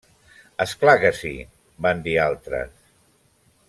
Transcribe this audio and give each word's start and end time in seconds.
-És 0.63 0.73
clar 0.83 0.95
que 1.03 1.11
sí!- 1.19 1.35
van 1.87 2.03
dir 2.09 2.19
altres. 2.27 2.77